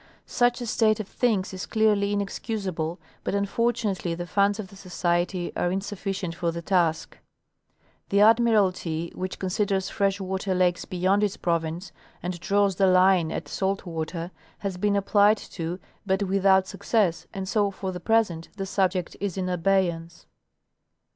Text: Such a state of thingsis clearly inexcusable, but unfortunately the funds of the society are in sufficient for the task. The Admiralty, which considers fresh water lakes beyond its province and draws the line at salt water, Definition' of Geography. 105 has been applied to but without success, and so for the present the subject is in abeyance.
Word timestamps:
Such 0.25 0.61
a 0.61 0.65
state 0.65 0.99
of 0.99 1.07
thingsis 1.07 1.69
clearly 1.69 2.11
inexcusable, 2.11 2.99
but 3.23 3.35
unfortunately 3.35 4.15
the 4.15 4.25
funds 4.25 4.57
of 4.57 4.69
the 4.69 4.75
society 4.75 5.51
are 5.55 5.69
in 5.71 5.79
sufficient 5.81 6.33
for 6.33 6.51
the 6.51 6.63
task. 6.63 7.19
The 8.09 8.19
Admiralty, 8.21 9.11
which 9.13 9.37
considers 9.37 9.89
fresh 9.91 10.19
water 10.19 10.55
lakes 10.55 10.85
beyond 10.85 11.23
its 11.23 11.37
province 11.37 11.91
and 12.23 12.39
draws 12.39 12.77
the 12.77 12.87
line 12.87 13.31
at 13.31 13.47
salt 13.47 13.85
water, 13.85 14.31
Definition' 14.63 14.95
of 14.95 15.05
Geography. 15.05 15.19
105 15.19 15.33
has 15.37 15.51
been 15.53 15.65
applied 15.75 15.77
to 15.77 15.79
but 16.07 16.23
without 16.27 16.65
success, 16.67 17.27
and 17.31 17.47
so 17.47 17.69
for 17.69 17.91
the 17.91 17.99
present 17.99 18.49
the 18.57 18.65
subject 18.65 19.15
is 19.19 19.37
in 19.37 19.47
abeyance. 19.47 20.25